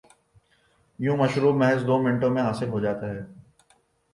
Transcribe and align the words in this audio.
یوں 0.99 1.17
مشروب 1.17 1.55
محض 1.55 1.81
دومنٹوں 1.87 2.29
میں 2.29 2.43
حاصل 2.43 2.69
ہوجاتا 2.69 3.09
ہے۔ 3.09 3.21